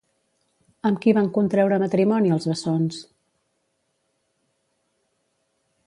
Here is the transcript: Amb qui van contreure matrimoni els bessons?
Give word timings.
Amb 0.89 1.01
qui 1.03 1.13
van 1.17 1.27
contreure 1.35 1.79
matrimoni 1.83 2.33
els 2.37 2.49
bessons? 2.53 3.05